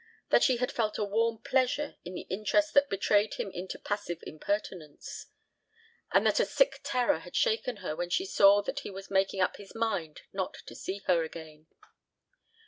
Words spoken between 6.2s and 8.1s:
that a sick terror had shaken her when